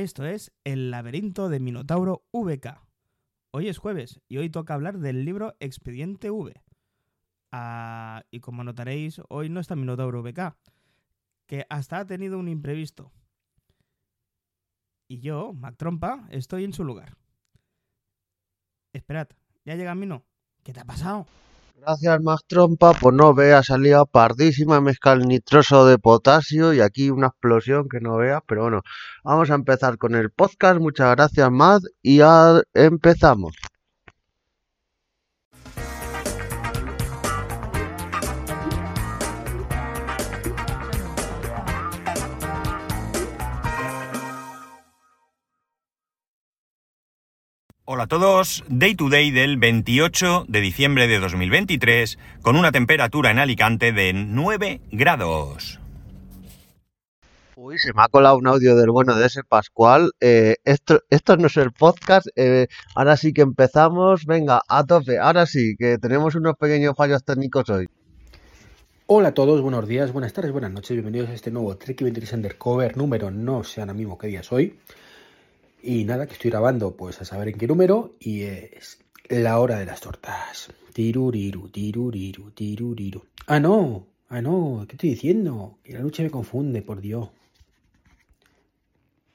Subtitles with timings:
[0.00, 2.80] Esto es El laberinto de Minotauro VK.
[3.50, 6.54] Hoy es jueves y hoy toca hablar del libro Expediente V.
[7.52, 10.56] Ah, y como notaréis, hoy no está Minotauro VK,
[11.44, 13.12] que hasta ha tenido un imprevisto.
[15.06, 17.18] Y yo, Mac Trompa, estoy en su lugar.
[18.94, 19.28] Esperad,
[19.66, 20.24] ya llega Mino.
[20.62, 21.26] ¿Qué te ha pasado?
[21.80, 27.28] Gracias, más trompa, pues no vea, salía pardísima mezcal nitroso de potasio y aquí una
[27.28, 28.82] explosión que no veas, pero bueno,
[29.24, 30.78] vamos a empezar con el podcast.
[30.78, 33.54] Muchas gracias, Matt, y ya empezamos.
[47.92, 53.32] Hola a todos, Day to Day del 28 de diciembre de 2023 con una temperatura
[53.32, 55.80] en Alicante de 9 grados.
[57.56, 60.12] Uy, se me ha colado un audio del bueno de ese Pascual.
[60.20, 62.28] Eh, esto, esto no es el podcast.
[62.36, 64.24] eh, ahora sí que empezamos.
[64.24, 65.18] Venga, a tope.
[65.18, 67.88] Ahora sí, que tenemos unos pequeños fallos técnicos hoy.
[69.06, 72.34] Hola a todos, buenos días, buenas tardes, buenas noches, bienvenidos a este nuevo Trek 23
[72.34, 74.78] Undercover número, no sé ahora mismo qué día es hoy.
[75.82, 79.78] Y nada, que estoy grabando, pues a saber en qué número, y es la hora
[79.78, 80.72] de las tortas.
[80.92, 83.24] Tiruriru, tiruriru, tiruriru.
[83.46, 85.78] Ah, no, ah, no, ¿qué estoy diciendo?
[85.82, 87.30] Que la lucha me confunde, por Dios.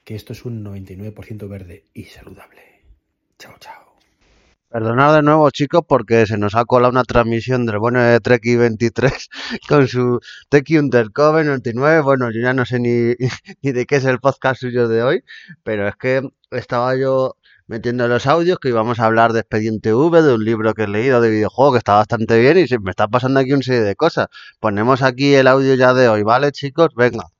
[0.04, 2.82] Que esto es un 99% verde y saludable.
[3.38, 3.85] Chao, chao.
[4.76, 8.56] Perdonad de nuevo, chicos, porque se nos ha colado una transmisión del bueno de Treki
[8.56, 9.10] 23
[9.70, 12.02] con su Treki Undercover 99.
[12.02, 13.14] Bueno, yo ya no sé ni,
[13.62, 15.24] ni de qué es el podcast suyo de hoy,
[15.62, 20.20] pero es que estaba yo metiendo los audios que íbamos a hablar de Expediente V,
[20.20, 22.90] de un libro que he leído de videojuego que está bastante bien y se me
[22.90, 24.26] está pasando aquí una serie de cosas.
[24.60, 26.90] Ponemos aquí el audio ya de hoy, ¿vale, chicos?
[26.94, 27.35] Venga.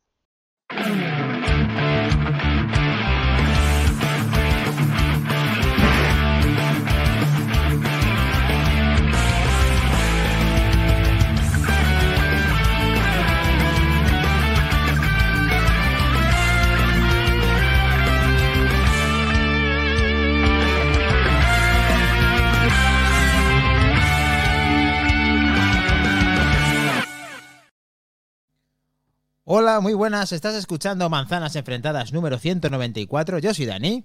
[29.49, 30.33] Hola, muy buenas.
[30.33, 33.39] Estás escuchando Manzanas Enfrentadas número 194.
[33.39, 34.05] Yo soy Dani.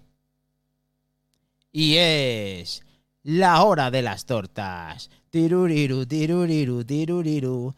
[1.72, 2.84] Y es
[3.24, 5.10] la hora de las tortas.
[5.32, 7.74] Tiruriru, tiruriru, tiruriru.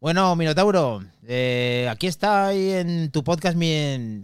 [0.00, 4.18] Bueno, Minotauro, eh, aquí está ahí en tu podcast mi...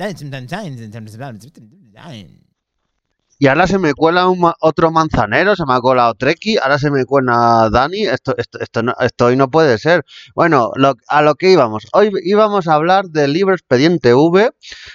[3.42, 6.78] Y ahora se me cuela un ma- otro manzanero, se me ha colado Treki, ahora
[6.78, 10.04] se me cuela Dani, esto, esto, esto, no, esto hoy no puede ser.
[10.36, 10.70] Bueno,
[11.08, 11.88] a lo que íbamos.
[11.92, 14.52] Hoy íbamos a hablar del libro Expediente V,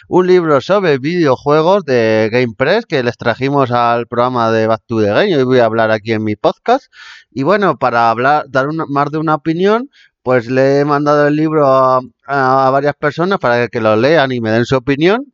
[0.08, 5.08] un libro sobre videojuegos de GamePress que les trajimos al programa de Back to the
[5.08, 5.36] Game.
[5.36, 6.86] Hoy voy a hablar aquí en mi podcast.
[7.32, 9.90] Y bueno, para hablar, dar una- más de una opinión,
[10.24, 14.40] pues le he mandado el libro a, a varias personas para que lo lean y
[14.40, 15.34] me den su opinión.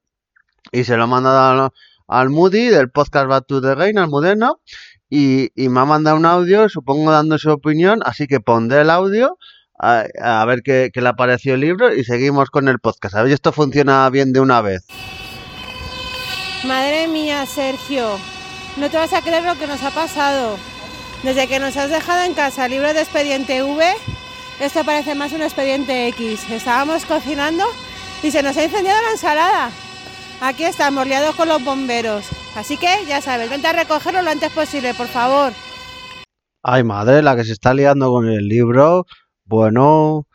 [0.72, 1.70] Y se lo he mandado a,
[2.08, 4.54] al Moody del podcast Back to the al Mudena,
[5.10, 8.90] y, y me ha mandado un audio, supongo dando su opinión, así que pondré el
[8.90, 9.38] audio
[9.80, 13.16] a, ver qué, le ha parecido el libro y seguimos con el podcast.
[13.16, 14.86] A ver esto funciona bien de una vez.
[16.66, 18.18] Madre mía, Sergio,
[18.78, 20.58] no te vas a creer lo que nos ha pasado.
[21.24, 23.94] Desde que nos has dejado en casa el libro de expediente V,
[24.60, 26.50] esto parece más un expediente X.
[26.50, 27.66] Estábamos cocinando
[28.22, 29.72] y se nos ha incendiado la ensalada.
[30.46, 32.26] Aquí estamos, liados con los bomberos.
[32.58, 35.54] Así que ya sabes, vente a recogerlo lo antes posible, por favor.
[36.62, 39.06] Ay, madre, la que se está liando con el libro.
[39.46, 40.28] Bueno,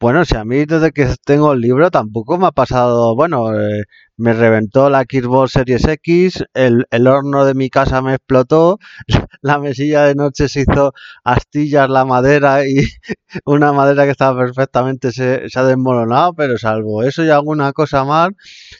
[0.00, 3.84] bueno, si a mí desde que tengo el libro tampoco me ha pasado, bueno, eh,
[4.22, 8.78] me reventó la Xbox Series X, el, el horno de mi casa me explotó,
[9.42, 10.92] la mesilla de noche se hizo
[11.24, 12.76] astillas la madera y
[13.44, 18.04] una madera que estaba perfectamente se, se ha desmoronado, pero salvo eso y alguna cosa
[18.04, 18.30] más,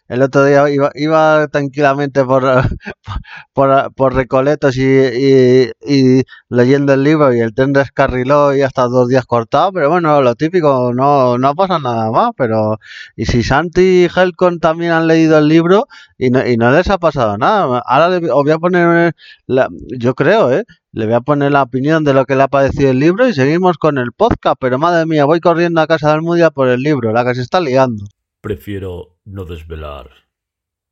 [0.09, 2.45] el otro día iba, iba tranquilamente por,
[3.53, 8.83] por, por Recoletos y, y, y leyendo el libro y el tren descarriló y hasta
[8.85, 12.79] dos días cortado, pero bueno, lo típico, no, no pasa nada más, pero
[13.17, 15.87] y si Santi y Helcon también han leído el libro
[16.19, 19.15] y no, y no les ha pasado nada, ahora le- os voy a poner,
[19.47, 19.69] la-
[19.99, 20.65] yo creo, ¿eh?
[20.93, 23.33] Le voy a poner la opinión de lo que le ha parecido el libro y
[23.35, 26.81] seguimos con el podcast, pero madre mía, voy corriendo a casa de Almudia por el
[26.81, 28.05] libro, la que se está liando.
[28.41, 30.11] Prefiero no desvelar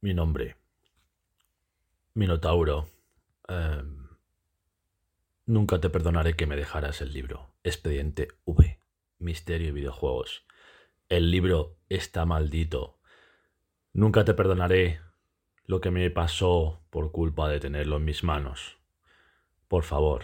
[0.00, 0.56] mi nombre.
[2.14, 2.88] Minotauro.
[3.48, 4.06] Em,
[5.46, 7.52] nunca te perdonaré que me dejaras el libro.
[7.64, 8.80] Expediente V.
[9.18, 10.44] Misterio y videojuegos.
[11.08, 12.99] El libro está maldito.
[13.92, 15.00] Nunca te perdonaré
[15.64, 18.78] lo que me pasó por culpa de tenerlo en mis manos.
[19.66, 20.22] Por favor,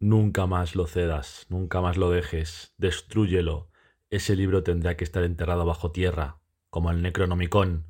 [0.00, 3.70] nunca más lo cedas, nunca más lo dejes, destrúyelo.
[4.10, 6.40] Ese libro tendrá que estar enterrado bajo tierra,
[6.70, 7.86] como el Necronomicon,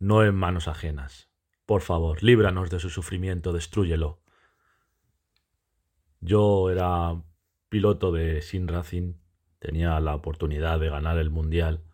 [0.00, 1.30] no en manos ajenas.
[1.64, 4.20] Por favor, líbranos de su sufrimiento, destrúyelo.
[6.20, 7.22] Yo era
[7.68, 9.14] piloto de Sin Racing,
[9.60, 11.84] tenía la oportunidad de ganar el Mundial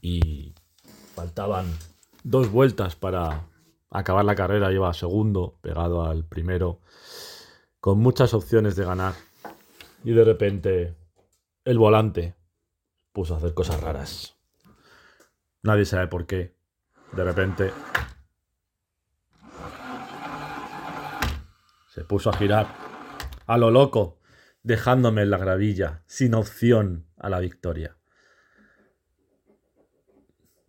[0.00, 0.54] y
[1.18, 1.66] faltaban
[2.22, 3.48] dos vueltas para
[3.90, 6.78] acabar la carrera, iba segundo, pegado al primero,
[7.80, 9.14] con muchas opciones de ganar.
[10.04, 10.94] Y de repente
[11.64, 12.36] el volante
[13.12, 14.36] puso a hacer cosas raras.
[15.64, 16.54] Nadie sabe por qué.
[17.10, 17.72] De repente
[21.88, 22.68] se puso a girar
[23.44, 24.20] a lo loco,
[24.62, 27.97] dejándome en la gravilla, sin opción a la victoria.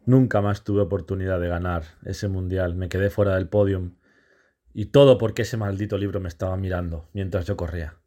[0.10, 3.94] Nunca más tuve oportunidad de ganar ese mundial, me quedé fuera del podium.
[4.74, 8.00] Y todo porque ese maldito libro me estaba mirando mientras yo corría.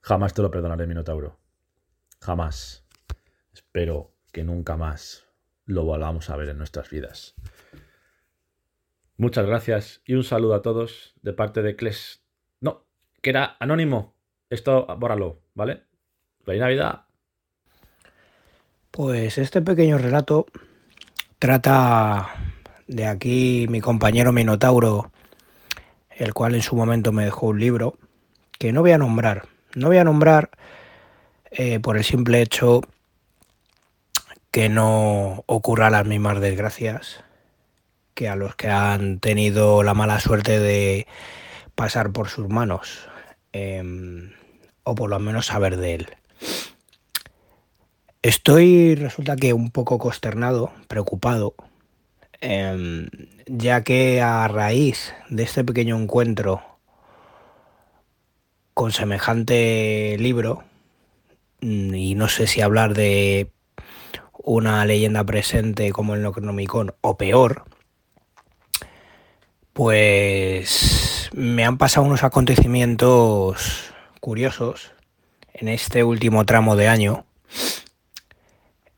[0.00, 1.38] Jamás te lo perdonaré, Minotauro.
[2.20, 2.84] Jamás.
[3.52, 5.24] Espero que nunca más
[5.66, 7.36] lo volvamos a ver en nuestras vidas.
[9.18, 12.24] Muchas gracias y un saludo a todos de parte de Kles.
[12.60, 12.88] No,
[13.22, 14.16] que era anónimo.
[14.48, 15.84] Esto, bórralo, ¿vale?
[16.42, 17.04] Feliz Navidad.
[19.02, 20.44] Pues este pequeño relato
[21.38, 22.34] trata
[22.86, 25.10] de aquí mi compañero Minotauro,
[26.10, 27.96] el cual en su momento me dejó un libro
[28.58, 29.48] que no voy a nombrar.
[29.74, 30.50] No voy a nombrar
[31.50, 32.82] eh, por el simple hecho
[34.50, 37.24] que no ocurra las mismas desgracias
[38.12, 41.06] que a los que han tenido la mala suerte de
[41.74, 43.08] pasar por sus manos,
[43.54, 44.32] em,
[44.82, 46.08] o por lo menos saber de él.
[48.22, 51.54] Estoy, resulta que un poco consternado, preocupado,
[52.42, 53.08] em,
[53.46, 56.62] ya que a raíz de este pequeño encuentro
[58.74, 60.64] con semejante libro,
[61.62, 63.50] mm, y no sé si hablar de
[64.34, 67.64] una leyenda presente como el Necronomicon o peor,
[69.72, 74.92] pues me han pasado unos acontecimientos curiosos
[75.54, 77.24] en este último tramo de año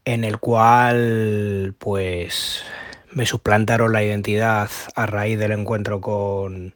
[0.04, 2.64] en el cual pues
[3.12, 6.74] me suplantaron la identidad a raíz del encuentro con,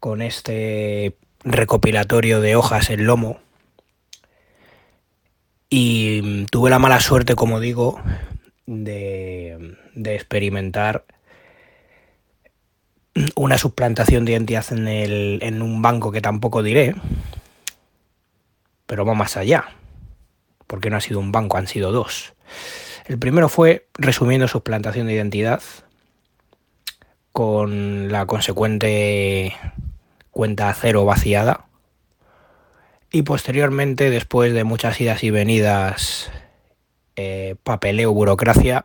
[0.00, 3.38] con este recopilatorio de hojas en lomo.
[5.70, 8.00] Y tuve la mala suerte, como digo,
[8.66, 11.04] de, de experimentar
[13.34, 16.94] una suplantación de identidad en, el, en un banco que tampoco diré,
[18.86, 19.77] pero va más allá
[20.68, 22.34] porque no ha sido un banco, han sido dos.
[23.06, 25.62] El primero fue, resumiendo, su plantación de identidad,
[27.32, 29.56] con la consecuente
[30.30, 31.64] cuenta cero vaciada.
[33.10, 36.30] Y posteriormente, después de muchas idas y venidas,
[37.16, 38.84] eh, papeleo, burocracia,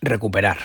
[0.00, 0.58] recuperar.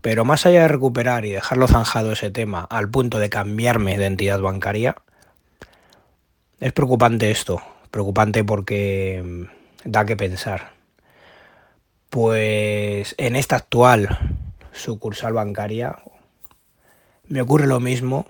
[0.00, 4.06] Pero más allá de recuperar y dejarlo zanjado ese tema al punto de cambiarme de
[4.06, 4.96] entidad bancaria,
[6.60, 7.60] es preocupante esto,
[7.96, 9.48] preocupante porque
[9.82, 10.72] da que pensar.
[12.10, 14.36] Pues en esta actual
[14.72, 15.96] sucursal bancaria
[17.26, 18.26] me ocurre lo mismo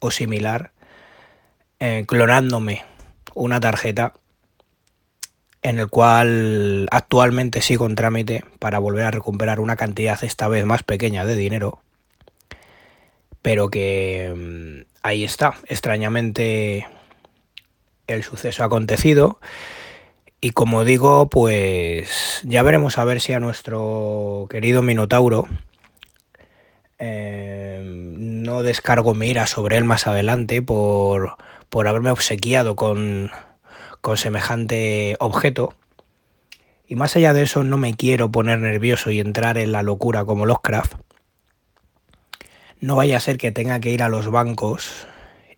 [0.00, 0.72] o similar,
[1.78, 2.82] eh, clonándome
[3.34, 4.14] una tarjeta
[5.62, 10.64] en el cual actualmente sigo en trámite para volver a recuperar una cantidad esta vez
[10.64, 11.82] más pequeña de dinero,
[13.42, 16.88] pero que mm, ahí está, extrañamente
[18.08, 19.38] el suceso acontecido.
[20.40, 25.48] Y como digo, pues ya veremos a ver si a nuestro querido Minotauro
[26.98, 31.36] eh, no descargo mi ira sobre él más adelante por,
[31.68, 33.30] por haberme obsequiado con,
[34.00, 35.74] con semejante objeto.
[36.86, 40.24] Y más allá de eso, no me quiero poner nervioso y entrar en la locura
[40.24, 40.94] como los craft.
[42.80, 45.06] No vaya a ser que tenga que ir a los bancos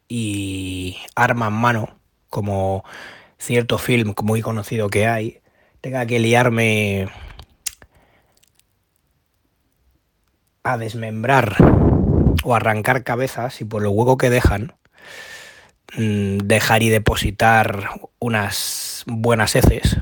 [0.08, 1.99] y arma en mano
[2.30, 2.84] como
[3.38, 5.40] cierto film muy conocido que hay,
[5.80, 7.08] tenga que liarme
[10.62, 11.56] a desmembrar
[12.44, 14.74] o arrancar cabezas y por lo hueco que dejan,
[15.96, 19.98] mm, dejar y depositar unas buenas heces.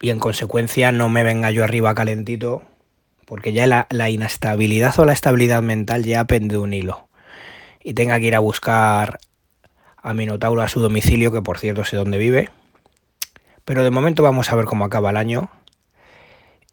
[0.00, 2.62] Y en consecuencia no me venga yo arriba calentito,
[3.26, 7.08] porque ya la, la inestabilidad o la estabilidad mental ya pende un hilo
[7.84, 9.20] y tenga que ir a buscar
[9.96, 12.50] a Minotauro a su domicilio, que por cierto sé dónde vive,
[13.64, 15.50] Pero de momento vamos a ver cómo acaba el año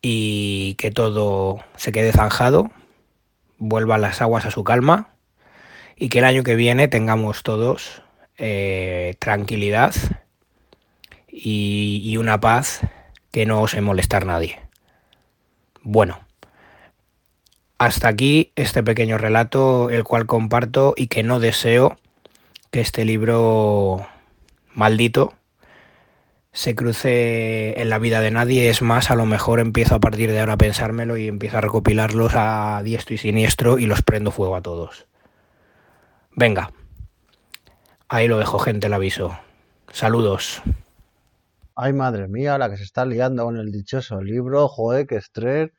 [0.01, 2.71] y que todo se quede zanjado,
[3.59, 5.09] vuelvan las aguas a su calma
[5.95, 8.01] y que el año que viene tengamos todos
[8.37, 9.93] eh, tranquilidad
[11.27, 12.81] y, una paz
[13.31, 14.59] que no ose molestar nadie.
[15.83, 16.19] Bueno,
[17.81, 21.97] hasta aquí este pequeño relato, el cual comparto y que no deseo
[22.69, 24.05] que este libro
[24.75, 25.33] maldito
[26.51, 28.69] se cruce en la vida de nadie.
[28.69, 31.61] Es más, a lo mejor empiezo a partir de ahora a pensármelo y empiezo a
[31.61, 35.07] recopilarlos a diestro y siniestro y los prendo fuego a todos.
[36.35, 36.71] Venga,
[38.09, 39.39] ahí lo dejo, gente, el aviso.
[39.91, 40.61] Saludos.
[41.75, 45.71] Ay, madre mía, la que se está liando con el dichoso libro, joder, qué estrés.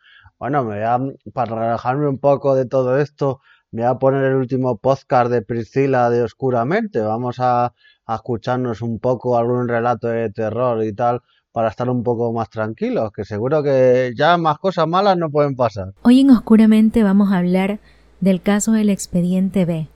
[0.42, 0.99] Bueno, me voy a,
[1.32, 3.38] para relajarme un poco de todo esto,
[3.70, 6.99] me voy a poner el último podcast de Priscila de Oscuramente.
[6.99, 7.66] Vamos a,
[8.06, 11.20] a escucharnos un poco algún relato de terror y tal
[11.52, 15.54] para estar un poco más tranquilos, que seguro que ya más cosas malas no pueden
[15.54, 15.92] pasar.
[16.02, 17.78] Hoy en Oscuramente vamos a hablar
[18.18, 19.87] del caso del expediente B,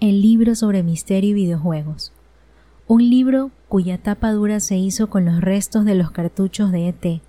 [0.00, 2.12] el libro sobre misterio y videojuegos.
[2.88, 7.22] Un libro cuya tapa dura se hizo con los restos de los cartuchos de ET,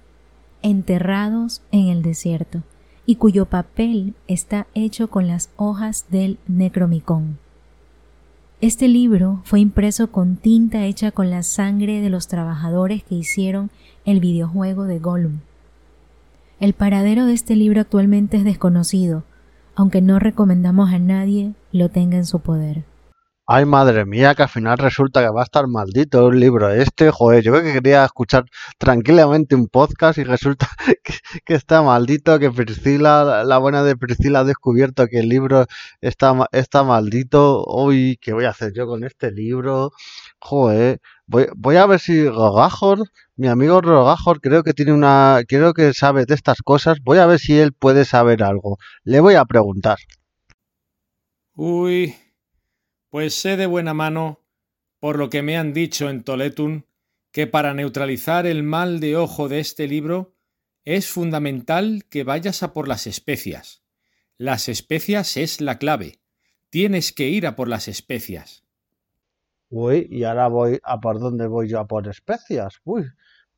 [0.61, 2.63] enterrados en el desierto,
[3.05, 7.37] y cuyo papel está hecho con las hojas del Necromicon.
[8.59, 13.69] Este libro fue impreso con tinta hecha con la sangre de los trabajadores que hicieron
[14.03, 15.39] el videojuego de Gollum.
[16.59, 19.23] El paradero de este libro actualmente es desconocido,
[19.75, 22.83] aunque no recomendamos a nadie lo tenga en su poder.
[23.49, 27.11] Ay, madre mía, que al final resulta que va a estar maldito un libro este.
[27.11, 28.43] Joder, yo creo que quería escuchar
[28.77, 30.67] tranquilamente un podcast y resulta
[31.45, 35.65] que, está maldito, que Priscila, la buena de Priscila ha descubierto que el libro
[36.01, 37.63] está, está maldito.
[37.65, 39.91] Uy, ¿qué voy a hacer yo con este libro?
[40.39, 42.99] Joder, voy, voy a ver si Rogajor,
[43.37, 46.97] mi amigo Rogajor, creo que tiene una, creo que sabe de estas cosas.
[47.01, 48.77] Voy a ver si él puede saber algo.
[49.03, 49.97] Le voy a preguntar.
[51.55, 52.15] Uy,
[53.09, 54.43] pues sé de buena mano,
[54.99, 56.85] por lo que me han dicho en Toletun,
[57.31, 60.35] que para neutralizar el mal de ojo de este libro
[60.85, 63.83] es fundamental que vayas a por las especias.
[64.37, 66.21] Las especias es la clave.
[66.69, 68.63] Tienes que ir a por las especias.
[69.69, 72.79] Uy, y ahora voy a por dónde voy yo a por especias.
[72.85, 73.05] Uy,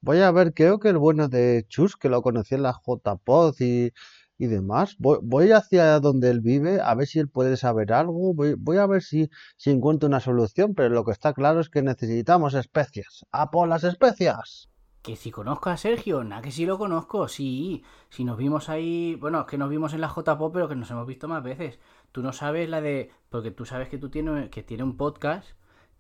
[0.02, 3.56] voy a ver, creo que el bueno de Chus, que lo conocí en la JPod
[3.60, 3.92] y,
[4.40, 8.34] y demás, voy, voy hacia donde él vive, a ver si él puede saber algo,
[8.34, 11.70] voy, voy a ver si, si encuentro una solución, pero lo que está claro es
[11.70, 13.26] que necesitamos especias.
[13.34, 14.70] ¡A por las especias!
[15.02, 17.84] Que si conozco a Sergio, nada que sí lo conozco, sí.
[18.10, 20.90] Si nos vimos ahí, bueno, es que nos vimos en la JPO, pero que nos
[20.90, 21.78] hemos visto más veces.
[22.14, 25.50] Tú no sabes la de, porque tú sabes que tú tienes, que tiene un podcast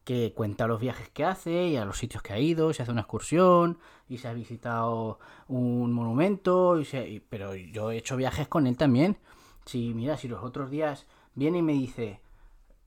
[0.09, 2.91] que cuenta los viajes que hace y a los sitios que ha ido, se hace
[2.91, 8.17] una excursión y se ha visitado un monumento, y se- y- pero yo he hecho
[8.17, 9.17] viajes con él también.
[9.65, 12.21] Si, mira, si los otros días viene y me dice,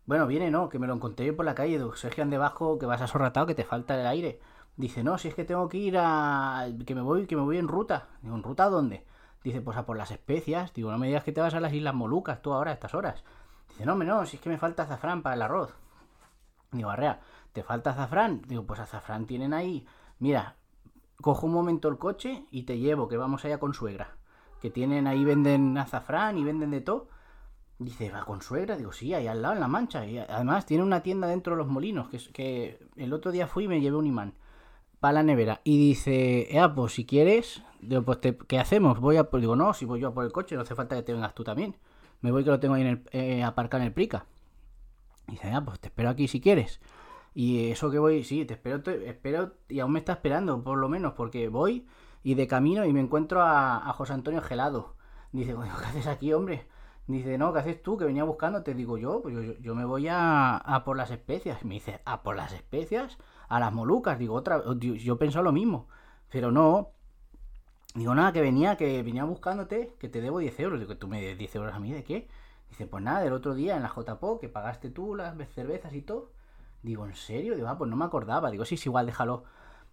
[0.04, 2.86] bueno, viene no, que me lo encontré yo por la calle, Sergio, ande bajo, que
[2.86, 4.40] vas asorratado, que te falta el aire.
[4.76, 6.66] Dice, no, si es que tengo que ir a...
[6.84, 8.08] que me voy, que me voy en ruta.
[8.24, 9.04] ¿en ruta a dónde?
[9.44, 10.74] Dice, pues a por las especias.
[10.74, 12.94] Digo, no me digas que te vas a las Islas Molucas tú ahora a estas
[12.94, 13.22] horas.
[13.68, 15.72] Dice, no, no, si es que me falta azafrán para el arroz.
[16.72, 17.20] Digo, arrea,
[17.52, 18.42] ¿te falta azafrán?
[18.48, 19.86] Digo, pues azafrán tienen ahí.
[20.18, 20.56] Mira,
[21.20, 24.16] cojo un momento el coche y te llevo, que vamos allá con suegra.
[24.60, 27.08] Que tienen ahí, venden azafrán y venden de todo.
[27.78, 28.76] Dice, ¿va con suegra?
[28.76, 30.06] Digo, sí, ahí al lado, en La Mancha.
[30.06, 33.64] Y además tiene una tienda dentro de los molinos, que, que el otro día fui
[33.64, 34.34] y me llevé un imán
[35.02, 35.60] para la nevera.
[35.64, 39.00] Y dice, ya, pues si quieres, digo, pues ¿qué hacemos?
[39.00, 39.24] Voy a.
[39.24, 41.34] Digo, no, si voy yo a por el coche, no hace falta que te vengas
[41.34, 41.76] tú también.
[42.20, 44.26] Me voy que lo tengo ahí en el, eh, en el Prica.
[45.26, 46.80] Dice, ya, pues te espero aquí si quieres.
[47.34, 50.78] Y eso que voy, sí, te espero, te espero y aún me está esperando, por
[50.78, 51.86] lo menos, porque voy
[52.22, 54.96] y de camino y me encuentro a, José Antonio Gelado.
[55.32, 56.66] Dice, "Coño, ¿qué haces aquí, hombre?
[57.06, 57.96] Dice, no, ¿qué haces tú?
[57.98, 58.62] Que venía buscando.
[58.62, 61.62] Te digo yo, pues yo, yo- me voy a, a por las especias.
[61.62, 63.18] Y me dice, ¿a por las especias?
[63.48, 64.18] A las molucas.
[64.18, 65.88] Digo, otra yo, yo pensaba lo mismo.
[66.30, 66.90] Pero no.
[67.94, 70.80] Digo, nada, que venía, que venía buscándote, que te debo 10 euros.
[70.80, 72.28] Digo, ¿tú me debes 10 euros a mí de qué?
[72.72, 76.00] Dice, pues nada, el otro día en la JPO, que pagaste tú las cervezas y
[76.00, 76.30] todo.
[76.82, 77.54] Digo, ¿en serio?
[77.54, 78.50] Digo, ah, pues no me acordaba.
[78.50, 79.44] Digo, sí, sí, igual, déjalo.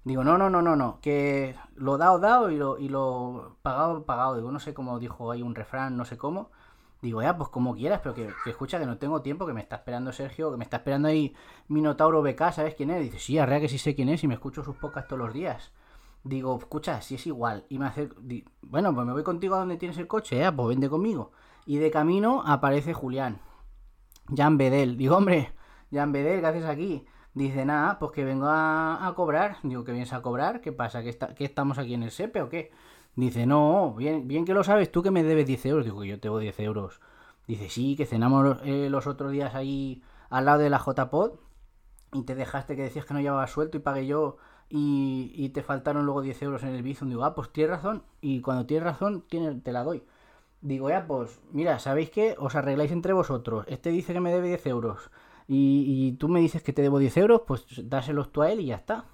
[0.05, 4.05] Digo, no, no, no, no, no, que lo dado, dado y lo, y lo pagado,
[4.05, 4.37] pagado.
[4.37, 6.51] Digo, no sé cómo dijo ahí un refrán, no sé cómo.
[7.01, 9.75] Digo, ya, pues como quieras, pero que, escucha que no tengo tiempo, que me está
[9.75, 11.35] esperando Sergio, que me está esperando ahí
[11.67, 13.01] Minotauro BK, ¿sabes quién es?
[13.01, 15.33] Dice, sí, arrea que sí sé quién es y me escucho sus podcasts todos los
[15.33, 15.73] días.
[16.23, 17.65] Digo, escucha, si es igual.
[17.67, 18.09] Y me hace,
[18.61, 21.33] bueno, pues me voy contigo a donde tienes el coche, ya, pues vende conmigo.
[21.69, 23.41] Y de camino aparece Julián.
[24.35, 24.97] Jan Bedel.
[24.97, 25.53] Digo, hombre,
[25.93, 27.05] Jan Bedel, ¿qué haces aquí?
[27.35, 29.57] Dice, nada, pues que vengo a, cobrar.
[29.61, 30.61] Digo, ¿que vienes a cobrar?
[30.61, 31.03] ¿Qué pasa?
[31.03, 32.71] ¿Que, está, ¿Que estamos aquí en el SEPE o qué?
[33.15, 35.85] Dice, no, bien, bien que lo sabes tú que me debes 10 euros.
[35.85, 37.01] Digo, que yo te doy 10 euros.
[37.45, 41.33] Dice, sí, que cenamos eh, los otros días ahí al lado de la JPod
[42.13, 44.37] y te dejaste que decías que no llevaba suelto y pagué yo
[44.69, 47.09] y, te faltaron luego 10 euros en el Bizum.
[47.09, 48.05] Digo, ah, pues tienes razón.
[48.21, 50.01] Y cuando tienes razón, te la doy.
[50.61, 52.35] Digo, ya, pues, mira, ¿sabéis qué?
[52.37, 53.65] Os arregláis entre vosotros.
[53.67, 55.09] Este dice que me debe 10 euros.
[55.47, 58.59] Y, y tú me dices que te debo 10 euros, pues dáselos tú a él
[58.59, 59.05] y ya está.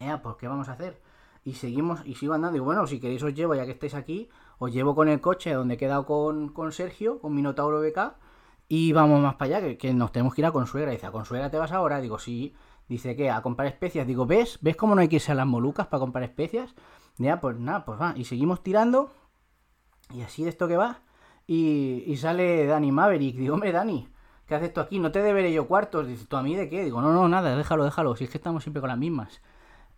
[0.00, 1.00] Ya, pues, ¿qué vamos a hacer?
[1.44, 2.54] Y seguimos, y sigo andando.
[2.54, 5.52] Digo, bueno, si queréis os llevo, ya que estáis aquí, os llevo con el coche
[5.52, 8.16] donde he quedado con, con Sergio, con Minotauro BK,
[8.68, 10.90] y vamos más para allá, que, que nos tenemos que ir a Consuegra.
[10.90, 12.00] Dice, ¿a Consuegra te vas ahora?
[12.00, 12.54] Digo, sí.
[12.88, 13.30] Dice, ¿qué?
[13.30, 14.06] ¿A comprar especias?
[14.06, 14.58] Digo, ¿ves?
[14.62, 16.74] ¿Ves cómo no hay que irse a las Molucas para comprar especias?
[17.18, 18.14] Ya, pues nada, pues va.
[18.16, 19.10] Y seguimos tirando.
[20.14, 21.00] Y así de esto que va.
[21.46, 23.36] Y, y sale Dani Maverick.
[23.36, 24.08] Digo, hombre, Dani,
[24.46, 24.98] ¿qué haces tú aquí?
[24.98, 26.06] No te deberé yo cuartos.
[26.06, 26.84] Dice, ¿tú a mí de qué?
[26.84, 28.16] Digo, no, no, nada, déjalo, déjalo.
[28.16, 29.40] Si es que estamos siempre con las mismas.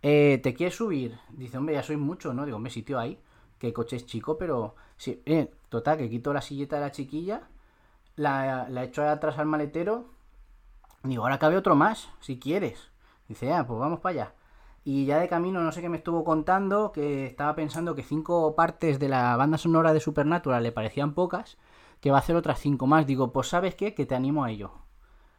[0.03, 1.19] Eh, ¿Te quieres subir?
[1.31, 2.45] Dice, hombre, ya soy mucho, ¿no?
[2.45, 3.19] Digo, hombre, sitio hay.
[3.59, 4.75] Que coche es chico, pero...
[4.97, 7.43] Sí, eh, total, que quito la silleta de la chiquilla.
[8.17, 10.07] La, la echo atrás al maletero.
[11.03, 12.91] Digo, ahora cabe otro más, si quieres.
[13.29, 14.35] Dice, ah, pues vamos para allá.
[14.91, 18.55] Y ya de camino, no sé qué me estuvo contando, que estaba pensando que cinco
[18.55, 21.59] partes de la banda sonora de Supernatural le parecían pocas,
[22.01, 23.07] que va a hacer otras cinco más.
[23.07, 24.71] Digo, pues sabes qué, que te animo a ello.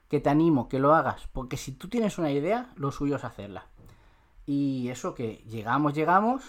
[0.08, 1.28] Que te animo, que lo hagas.
[1.34, 3.70] Porque si tú tienes una idea, lo suyo es hacerla.
[4.46, 6.44] Y eso que llegamos, llegamos,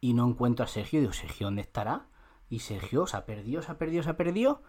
[0.00, 0.98] y no encuentro a Sergio.
[0.98, 2.06] Digo, Sergio, ¿dónde estará?
[2.50, 4.62] Y Sergio se ha perdido, se ha perdido, se ha perdido.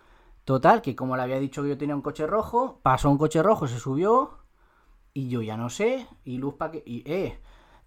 [0.46, 3.42] Total, que como le había dicho que yo tenía un coche rojo, pasó un coche
[3.42, 4.44] rojo, se subió,
[5.12, 6.84] y yo ya no sé, y Luz pa que.
[6.86, 7.40] Y, eh,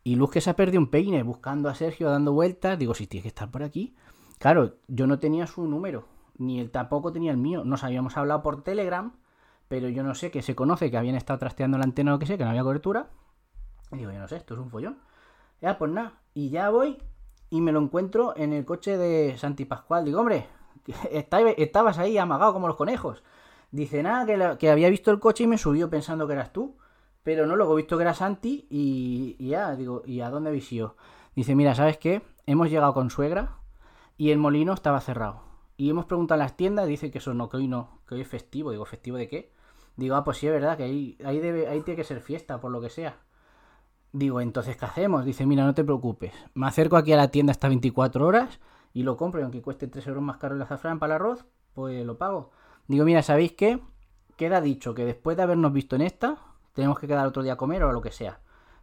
[0.07, 2.79] y Luz que se ha perdido un peine buscando a Sergio dando vueltas.
[2.79, 3.97] Digo, si tiene que estar por aquí.
[4.39, 6.07] Claro, yo no tenía su número,
[6.39, 7.65] ni él tampoco tenía el mío.
[7.65, 9.17] Nos habíamos hablado por Telegram,
[9.67, 12.19] pero yo no sé que se conoce que habían estado trasteando la antena o lo
[12.21, 13.11] que sé, que no había cobertura.
[13.91, 14.97] Y digo, yo no sé, esto es un follón.
[15.61, 16.21] Ya, pues nada.
[16.35, 16.99] Y ya voy
[17.51, 20.05] y me lo encuentro en el coche de Santi Pascual.
[20.05, 20.47] Digo, hombre,
[21.11, 23.25] estabas ahí amagado como los conejos.
[23.73, 26.77] Dice, nada, que había visto el coche y me subió pensando que eras tú.
[27.27, 30.73] Pero no, luego he visto que era Santi y, ya, digo, ¿y a dónde habéis
[30.73, 30.95] ido?
[31.35, 32.23] Dice, mira, ¿sabes qué?
[32.47, 33.57] Hemos llegado con suegra
[34.17, 35.43] y el molino estaba cerrado.
[35.77, 38.21] Y hemos preguntado en las tiendas, dice que eso no, que hoy no, que hoy
[38.21, 38.71] es festivo.
[38.71, 39.53] Digo, ¿festivo de qué?
[39.97, 42.61] Digo, ah, pues sí, es verdad, que ahí, ahí, debe, ahí tiene que ser fiesta,
[42.61, 43.17] por lo que sea.
[44.13, 45.25] Digo, entonces, ¿qué hacemos?
[45.25, 46.33] Dice, mira, no te preocupes.
[46.55, 48.61] Me acerco aquí a la tienda hasta 24 horas
[48.93, 49.41] y lo compro.
[49.41, 52.53] Y aunque cueste 3 euros más caro el azafrán para el arroz, pues lo pago.
[52.87, 53.81] Digo, mira, ¿sabéis qué?
[54.37, 56.39] Queda dicho que después de habernos visto en esta,
[56.77, 58.39] tenemos que quedar otro día a comer o lo que sea.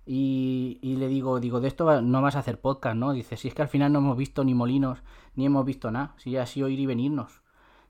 [0.05, 3.13] Y, y, le digo, digo, de esto no vas a hacer podcast, ¿no?
[3.13, 5.01] Dice, si es que al final no hemos visto ni molinos,
[5.35, 7.41] ni hemos visto nada, si ha sido ir y venirnos.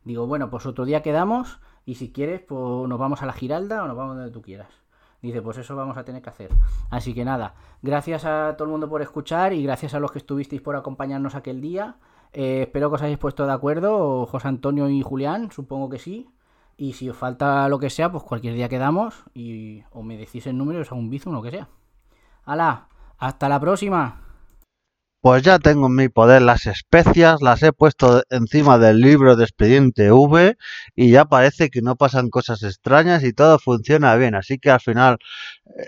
[0.03, 3.83] Digo, bueno, pues otro día quedamos y si quieres, pues nos vamos a la Giralda
[3.83, 4.69] o nos vamos donde tú quieras.
[5.21, 6.49] Dice, pues eso vamos a tener que hacer.
[6.89, 10.19] Así que nada, gracias a todo el mundo por escuchar y gracias a los que
[10.19, 11.95] estuvisteis por acompañarnos aquel día.
[12.33, 16.29] Eh, espero que os hayáis puesto de acuerdo, José Antonio y Julián, supongo que sí.
[16.77, 20.47] Y si os falta lo que sea, pues cualquier día quedamos y o me decís
[20.47, 21.69] el número, os hago un bizum o lo que sea.
[22.45, 22.87] ¡Hala!
[23.17, 24.23] ¡Hasta la próxima!
[25.23, 29.45] Pues ya tengo en mi poder las especias, las he puesto encima del libro de
[29.45, 30.57] expediente V
[30.97, 34.35] y ya parece que no pasan cosas extrañas y todo funciona bien.
[34.35, 35.19] Así que al final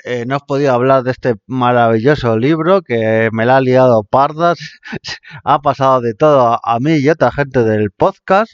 [0.05, 4.57] eh, no os podía hablar de este maravilloso libro que me la ha liado pardas,
[5.43, 8.53] ha pasado de todo a mí y a otra gente del podcast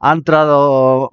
[0.00, 1.12] ha entrado,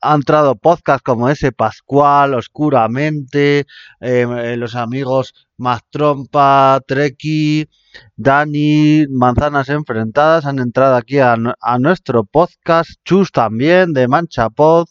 [0.00, 3.66] ha entrado podcast como ese Pascual, Oscuramente,
[4.00, 7.68] eh, los amigos Más Trompa, Treki,
[8.16, 11.36] Dani, Manzanas Enfrentadas han entrado aquí a,
[11.78, 14.88] nuestro podcast, Chus también, de Mancha Pod,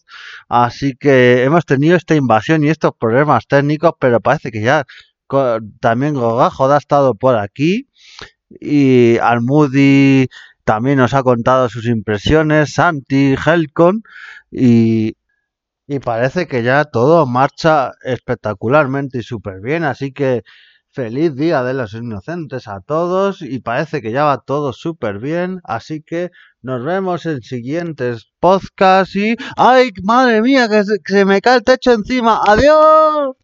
[0.48, 4.86] así que hemos tenido esta invasión y estos problemas técnicos, pero parece que ya
[5.82, 7.90] también Gogajo ha estado por aquí.
[8.50, 10.30] Y Almudi
[10.68, 14.04] también nos ha contado sus impresiones, Santi, Helcon,
[14.52, 15.16] y,
[15.88, 20.44] y parece que ya todo marcha espectacularmente y súper bien, así que
[20.92, 25.62] feliz día de los inocentes a todos y parece que ya va todo súper bien,
[25.64, 29.38] así que nos vemos en siguientes podcasts y...
[29.56, 32.42] ¡Ay, madre mía, que se, que se me cae el techo encima!
[32.46, 33.38] ¡Adiós!